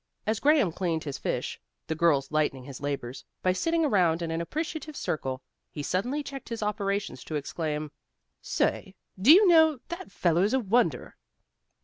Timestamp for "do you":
9.21-9.47